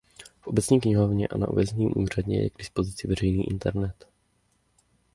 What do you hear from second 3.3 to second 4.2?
internet.